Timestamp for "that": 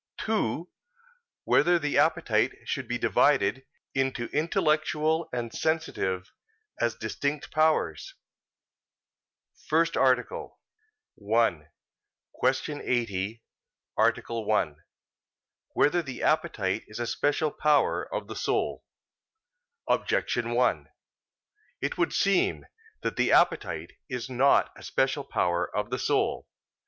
23.03-23.17